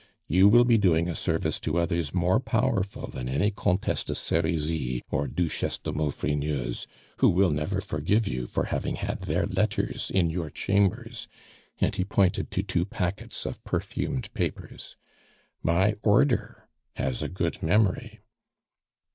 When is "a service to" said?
1.07-1.77